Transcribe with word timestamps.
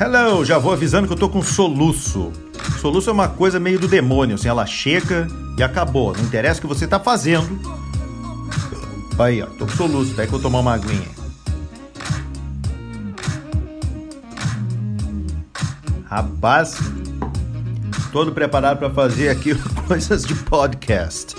Olha, 0.00 0.44
já 0.44 0.58
vou 0.58 0.72
avisando 0.72 1.06
que 1.06 1.12
eu 1.12 1.18
tô 1.18 1.28
com 1.28 1.42
soluço. 1.42 2.32
Soluço 2.80 3.08
é 3.08 3.12
uma 3.12 3.28
coisa 3.28 3.60
meio 3.60 3.78
do 3.78 3.86
demônio, 3.86 4.34
assim, 4.34 4.48
ela 4.48 4.66
chega 4.66 5.28
e 5.56 5.62
acabou. 5.62 6.12
Não 6.16 6.24
interessa 6.24 6.58
o 6.58 6.62
que 6.62 6.66
você 6.66 6.86
tá 6.86 6.98
fazendo. 6.98 7.58
Aí, 9.18 9.40
ó, 9.40 9.46
tô 9.46 9.66
com 9.66 9.72
soluço, 9.72 10.12
até 10.12 10.26
que 10.26 10.32
eu 10.32 10.40
tomar 10.40 10.60
uma 10.60 10.74
aguinha. 10.74 11.08
Rapaz, 16.04 16.76
todo 18.12 18.32
preparado 18.32 18.78
para 18.78 18.90
fazer 18.90 19.28
aqui 19.28 19.54
coisas 19.86 20.24
de 20.24 20.34
podcast. 20.34 21.36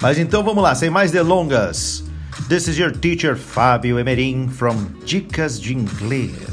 Mas 0.00 0.18
então 0.18 0.42
vamos 0.42 0.62
lá, 0.62 0.74
sem 0.74 0.90
mais 0.90 1.10
delongas. 1.10 2.04
This 2.48 2.66
is 2.66 2.76
your 2.76 2.90
teacher 2.90 3.36
Fábio 3.36 3.98
Emerim 3.98 4.48
from 4.48 4.86
Dicas 5.04 5.60
de 5.60 5.72
Inglês. 5.74 6.49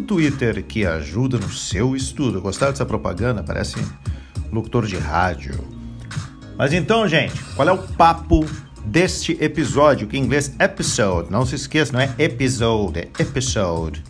O 0.00 0.02
Twitter 0.02 0.64
que 0.64 0.86
ajuda 0.86 1.36
no 1.36 1.50
seu 1.50 1.94
estudo. 1.94 2.40
Gostaram 2.40 2.72
dessa 2.72 2.86
propaganda? 2.86 3.42
Parece 3.42 3.76
locutor 4.50 4.86
de 4.86 4.96
rádio. 4.96 5.62
Mas 6.56 6.72
então, 6.72 7.06
gente, 7.06 7.34
qual 7.54 7.68
é 7.68 7.72
o 7.72 7.76
papo 7.76 8.46
deste 8.82 9.36
episódio? 9.38 10.08
Que 10.08 10.16
em 10.16 10.22
inglês 10.22 10.54
episode, 10.58 11.30
não 11.30 11.44
se 11.44 11.54
esqueça, 11.54 11.92
não 11.92 12.00
é 12.00 12.14
episode, 12.18 13.00
é 13.00 13.10
episode. 13.18 14.02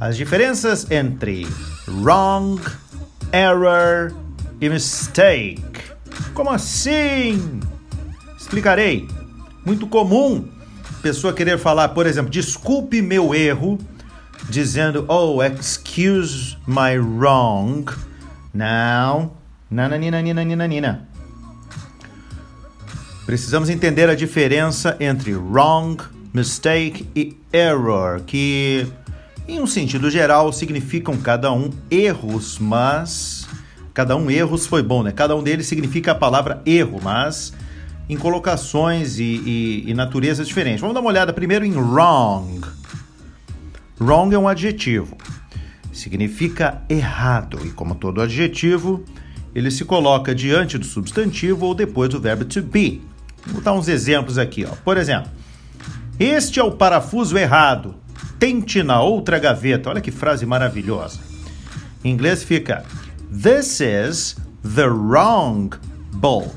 As 0.00 0.16
diferenças 0.16 0.90
entre 0.90 1.46
wrong, 1.86 2.60
error 3.32 4.12
e 4.60 4.68
mistake. 4.68 5.62
Como 6.34 6.50
assim? 6.50 7.60
Explicarei. 8.36 9.06
Muito 9.64 9.86
comum 9.86 10.48
pessoa 11.00 11.32
querer 11.32 11.58
falar, 11.58 11.90
por 11.90 12.06
exemplo, 12.06 12.30
desculpe 12.30 13.00
meu 13.02 13.34
erro, 13.34 13.78
dizendo, 14.48 15.04
oh, 15.08 15.42
excuse 15.42 16.56
my 16.66 16.96
wrong. 16.98 17.84
Não. 18.52 19.32
Nananina, 19.70 20.22
nina, 20.22 20.44
nina, 20.44 20.66
nina. 20.66 21.08
Precisamos 23.26 23.70
entender 23.70 24.08
a 24.08 24.14
diferença 24.14 24.96
entre 25.00 25.34
wrong, 25.34 25.96
mistake 26.32 27.08
e 27.16 27.36
error, 27.52 28.20
que 28.26 28.86
em 29.48 29.60
um 29.60 29.66
sentido 29.66 30.10
geral 30.10 30.52
significam 30.52 31.16
cada 31.16 31.50
um 31.50 31.70
erros, 31.90 32.58
mas 32.58 33.46
cada 33.94 34.14
um 34.16 34.30
erros 34.30 34.66
foi 34.66 34.82
bom, 34.82 35.02
né? 35.02 35.10
Cada 35.10 35.34
um 35.34 35.42
deles 35.42 35.66
significa 35.66 36.12
a 36.12 36.14
palavra 36.14 36.60
erro, 36.66 37.00
mas 37.02 37.52
em 38.08 38.16
colocações 38.16 39.18
e, 39.18 39.22
e, 39.22 39.90
e 39.90 39.94
naturezas 39.94 40.46
diferentes. 40.46 40.80
Vamos 40.80 40.94
dar 40.94 41.00
uma 41.00 41.08
olhada 41.08 41.32
primeiro 41.32 41.64
em 41.64 41.74
wrong. 41.74 42.60
Wrong 44.04 44.34
é 44.34 44.38
um 44.38 44.46
adjetivo. 44.46 45.16
Significa 45.90 46.82
errado 46.90 47.58
e, 47.64 47.70
como 47.70 47.94
todo 47.94 48.20
adjetivo, 48.20 49.02
ele 49.54 49.70
se 49.70 49.82
coloca 49.82 50.34
diante 50.34 50.76
do 50.76 50.84
substantivo 50.84 51.64
ou 51.64 51.74
depois 51.74 52.10
do 52.10 52.20
verbo 52.20 52.44
to 52.44 52.60
be. 52.60 53.00
Vou 53.46 53.62
dar 53.62 53.72
uns 53.72 53.88
exemplos 53.88 54.36
aqui. 54.36 54.66
Ó. 54.66 54.74
Por 54.84 54.98
exemplo, 54.98 55.30
este 56.20 56.60
é 56.60 56.62
o 56.62 56.72
parafuso 56.72 57.38
errado. 57.38 57.94
Tente 58.38 58.82
na 58.82 59.00
outra 59.00 59.38
gaveta. 59.38 59.88
Olha 59.88 60.02
que 60.02 60.10
frase 60.10 60.44
maravilhosa. 60.44 61.20
Em 62.04 62.12
inglês 62.12 62.42
fica 62.42 62.84
This 63.30 63.80
is 63.80 64.36
the 64.62 64.86
wrong 64.86 65.70
bolt. 66.12 66.52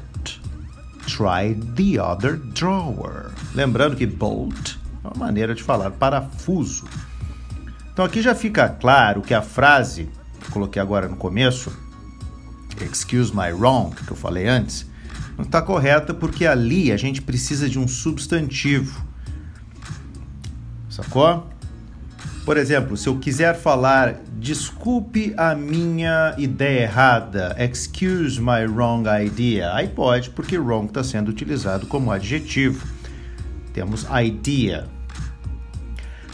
Try 1.05 1.55
the 1.75 1.97
other 2.01 2.35
drawer. 2.35 3.31
Lembrando 3.55 3.95
que 3.95 4.05
bolt 4.05 4.75
é 5.01 5.07
uma 5.07 5.25
maneira 5.27 5.55
de 5.55 5.63
falar 5.63 5.91
parafuso. 5.91 6.83
Então 7.97 8.05
aqui 8.05 8.21
já 8.21 8.35
fica 8.35 8.69
claro 8.69 9.23
que 9.23 9.33
a 9.33 9.41
frase 9.41 10.07
que 10.39 10.51
coloquei 10.51 10.79
agora 10.79 11.07
no 11.07 11.15
começo, 11.15 11.75
excuse 12.79 13.35
my 13.35 13.51
wrong, 13.51 13.95
que 13.95 14.11
eu 14.11 14.15
falei 14.15 14.47
antes, 14.47 14.85
não 15.35 15.43
está 15.43 15.63
correta 15.63 16.13
porque 16.13 16.45
ali 16.45 16.91
a 16.91 16.95
gente 16.95 17.23
precisa 17.23 17.67
de 17.67 17.79
um 17.79 17.87
substantivo. 17.87 19.03
Sacou? 20.87 21.47
Por 22.45 22.55
exemplo, 22.55 22.95
se 22.95 23.09
eu 23.09 23.17
quiser 23.17 23.59
falar 23.59 24.21
desculpe 24.33 25.33
a 25.35 25.55
minha 25.55 26.35
ideia 26.37 26.83
errada, 26.83 27.55
excuse 27.57 28.39
my 28.39 28.63
wrong 28.67 29.09
idea, 29.09 29.73
aí 29.73 29.87
pode, 29.87 30.29
porque 30.29 30.55
wrong 30.55 30.85
está 30.85 31.03
sendo 31.03 31.29
utilizado 31.29 31.87
como 31.87 32.11
adjetivo. 32.11 32.85
Temos 33.73 34.05
idea. 34.23 34.96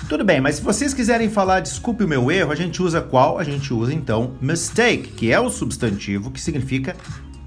Tudo 0.09 0.23
bem, 0.23 0.41
mas 0.41 0.55
se 0.55 0.61
vocês 0.61 0.93
quiserem 0.93 1.29
falar 1.29 1.61
desculpe 1.61 2.03
o 2.03 2.07
meu 2.07 2.29
erro, 2.29 2.51
a 2.51 2.55
gente 2.55 2.81
usa 2.83 3.01
qual? 3.01 3.39
A 3.39 3.43
gente 3.43 3.73
usa 3.73 3.93
então 3.93 4.35
mistake, 4.41 5.09
que 5.09 5.31
é 5.31 5.39
o 5.39 5.49
substantivo 5.49 6.29
que 6.29 6.41
significa 6.41 6.95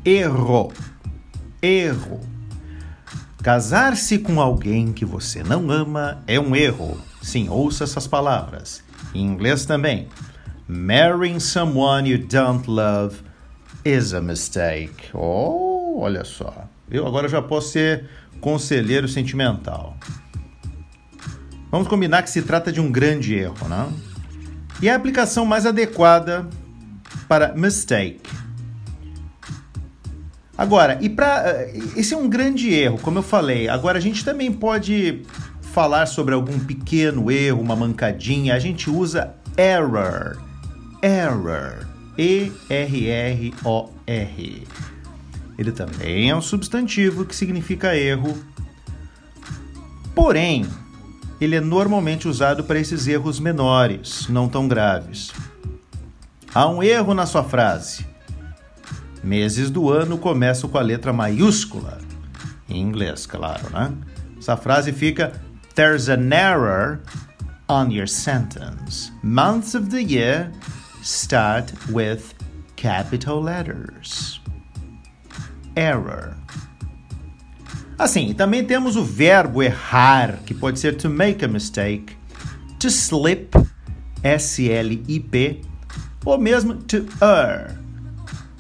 erro. 0.05 0.73
Erro. 1.63 2.21
Casar-se 3.43 4.19
com 4.19 4.41
alguém 4.41 4.93
que 4.93 5.05
você 5.05 5.43
não 5.45 5.71
ama 5.71 6.23
é 6.27 6.41
um 6.41 6.57
erro. 6.57 7.01
Sim, 7.23 7.49
ouça 7.49 7.85
essas 7.85 8.07
palavras. 8.07 8.83
Em 9.15 9.25
inglês 9.25 9.65
também. 9.65 10.09
Marrying 10.67 11.39
someone 11.39 12.11
you 12.11 12.19
don't 12.19 12.69
love 12.69 13.19
is 13.85 14.13
a 14.15 14.21
mistake. 14.21 15.11
Oh, 15.15 16.01
olha 16.01 16.25
só. 16.25 16.69
Eu 16.91 17.07
agora 17.07 17.29
já 17.29 17.41
posso 17.41 17.71
ser 17.71 18.09
conselheiro 18.41 19.07
sentimental. 19.07 19.97
Vamos 21.77 21.89
combinar 21.89 22.23
que 22.23 22.31
se 22.31 22.41
trata 22.41 22.73
de 22.73 22.81
um 22.81 22.91
grande 22.91 23.35
erro, 23.35 23.69
né? 23.69 23.87
E 24.81 24.89
a 24.89 24.97
aplicação 24.97 25.45
mais 25.45 25.67
adequada 25.67 26.49
para 27.29 27.53
mistake. 27.55 28.23
Agora, 30.57 30.97
e 31.03 31.11
para 31.11 31.43
eh, 31.51 31.79
esse 31.95 32.15
é 32.15 32.17
um 32.17 32.31
grande 32.31 32.73
erro, 32.73 32.99
como 32.99 33.19
eu 33.19 33.23
falei. 33.23 33.69
Agora 33.69 33.99
a 33.99 34.01
gente 34.01 34.25
também 34.25 34.51
pode 34.51 35.21
falar 35.61 36.07
sobre 36.07 36.33
algum 36.33 36.59
pequeno 36.59 37.31
erro, 37.31 37.61
uma 37.61 37.77
mancadinha, 37.77 38.55
a 38.55 38.59
gente 38.59 38.89
usa 38.89 39.35
error. 39.55 40.43
Error. 41.03 41.87
E-R-R-O-R. 42.17 43.53
Ele 45.59 45.73
também 45.73 46.31
é 46.31 46.35
um 46.35 46.41
substantivo 46.41 47.27
que 47.27 47.37
significa 47.37 47.95
erro. 47.95 48.35
Porém, 50.15 50.65
ele 51.41 51.57
é 51.57 51.61
normalmente 51.61 52.29
usado 52.29 52.65
para 52.65 52.79
esses 52.79 53.07
erros 53.07 53.39
menores, 53.39 54.27
não 54.29 54.49
tão 54.49 54.67
graves. 54.67 55.33
Há 56.55 56.69
um 56.69 56.83
erro 56.83 57.13
na 57.13 57.27
sua 57.27 57.45
frase. 57.45 58.07
Meses 59.23 59.71
do 59.71 59.91
ano 59.91 60.17
começam 60.17 60.71
com 60.71 60.79
a 60.79 60.83
letra 60.83 61.13
maiúscula. 61.13 61.99
Em 62.69 62.81
inglês, 62.81 63.27
claro, 63.27 63.69
né? 63.71 63.93
Essa 64.39 64.57
frase 64.57 64.93
fica 64.93 65.33
There's 65.75 66.09
an 66.09 66.33
error 66.33 67.01
on 67.69 67.91
your 67.91 68.07
sentence. 68.07 69.13
Months 69.23 69.75
of 69.75 69.91
the 69.91 70.03
year 70.03 70.51
start 71.03 71.73
with 71.91 72.35
capital 72.77 73.43
letters. 73.43 74.41
Error. 75.77 76.35
Assim, 77.99 78.35
também 78.35 78.65
temos 78.65 78.97
o 78.97 79.05
verbo 79.05 79.63
errar, 79.63 80.39
que 80.45 80.53
pode 80.53 80.79
ser 80.79 80.97
to 80.97 81.09
make 81.09 81.45
a 81.45 81.49
mistake, 81.49 82.17
to 82.79 82.89
slip, 82.89 83.57
S-L-I-P, 84.23 85.63
ou 86.25 86.39
mesmo 86.39 86.75
to 86.75 87.07
err, 87.21 87.79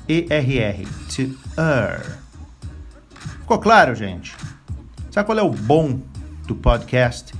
E-R-R, 0.08 0.86
to 1.14 1.36
err. 1.60 2.18
Ficou 3.40 3.58
claro, 3.58 3.94
gente? 3.94 4.34
Sabe 5.10 5.26
qual 5.26 5.38
é 5.38 5.42
o 5.42 5.50
bom 5.50 6.00
do 6.46 6.54
podcast 6.54 7.34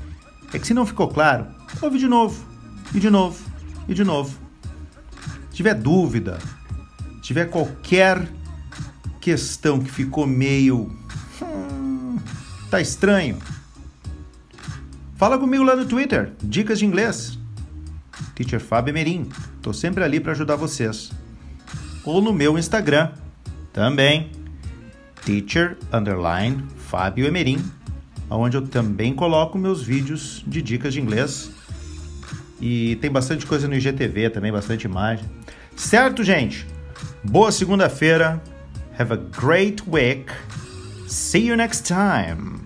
é 0.52 0.58
que 0.58 0.66
se 0.66 0.74
não 0.74 0.86
ficou 0.86 1.08
claro, 1.08 1.46
ouve 1.82 1.98
de 1.98 2.08
novo, 2.08 2.44
e 2.94 3.00
de 3.00 3.10
novo, 3.10 3.44
e 3.88 3.94
de 3.94 4.04
novo. 4.04 4.38
Se 5.50 5.56
tiver 5.56 5.74
dúvida, 5.74 6.38
tiver 7.20 7.46
qualquer 7.46 8.26
questão 9.20 9.80
que 9.80 9.90
ficou 9.90 10.26
meio. 10.26 10.90
Tá 12.76 12.82
estranho. 12.82 13.38
Fala 15.16 15.38
comigo 15.38 15.64
lá 15.64 15.74
no 15.74 15.86
Twitter, 15.86 16.32
dicas 16.42 16.78
de 16.78 16.84
inglês. 16.84 17.38
Teacher 18.34 18.60
Fábio 18.60 18.92
Emerim. 18.92 19.30
Tô 19.62 19.72
sempre 19.72 20.04
ali 20.04 20.20
para 20.20 20.32
ajudar 20.32 20.56
vocês. 20.56 21.10
Ou 22.04 22.20
no 22.20 22.34
meu 22.34 22.58
Instagram, 22.58 23.12
também. 23.72 24.30
Teacher 25.24 25.78
underline 25.90 26.66
Fábio 26.76 27.24
Emerim 27.26 27.64
onde 28.28 28.58
eu 28.58 28.68
também 28.68 29.14
coloco 29.14 29.56
meus 29.56 29.82
vídeos 29.82 30.44
de 30.46 30.60
dicas 30.60 30.92
de 30.92 31.00
inglês. 31.00 31.50
E 32.60 32.96
tem 32.96 33.10
bastante 33.10 33.46
coisa 33.46 33.66
no 33.66 33.74
IGTV 33.74 34.28
também, 34.28 34.52
bastante 34.52 34.84
imagem. 34.84 35.24
Certo, 35.74 36.22
gente? 36.22 36.66
Boa 37.24 37.50
segunda-feira. 37.50 38.38
Have 38.98 39.14
a 39.14 39.16
great 39.16 39.82
week. 39.88 40.30
See 41.08 41.46
you 41.46 41.56
next 41.56 41.86
time. 41.86 42.65